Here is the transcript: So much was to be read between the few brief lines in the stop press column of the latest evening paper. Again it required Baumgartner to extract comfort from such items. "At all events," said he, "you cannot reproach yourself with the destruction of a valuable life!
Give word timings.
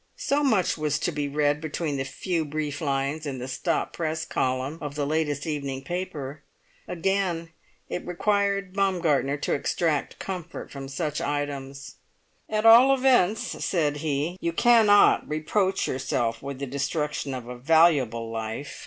So 0.17 0.43
much 0.43 0.79
was 0.79 0.97
to 0.97 1.11
be 1.11 1.27
read 1.27 1.61
between 1.61 1.97
the 1.97 2.03
few 2.03 2.43
brief 2.43 2.81
lines 2.81 3.27
in 3.27 3.37
the 3.37 3.47
stop 3.47 3.93
press 3.93 4.25
column 4.25 4.79
of 4.81 4.95
the 4.95 5.05
latest 5.05 5.45
evening 5.45 5.83
paper. 5.83 6.41
Again 6.87 7.49
it 7.87 8.03
required 8.03 8.73
Baumgartner 8.73 9.37
to 9.37 9.53
extract 9.53 10.17
comfort 10.17 10.71
from 10.71 10.87
such 10.87 11.21
items. 11.21 11.97
"At 12.49 12.65
all 12.65 12.91
events," 12.95 13.63
said 13.63 13.97
he, 13.97 14.39
"you 14.41 14.53
cannot 14.53 15.29
reproach 15.29 15.85
yourself 15.87 16.41
with 16.41 16.57
the 16.57 16.65
destruction 16.65 17.35
of 17.35 17.47
a 17.47 17.55
valuable 17.59 18.31
life! 18.31 18.79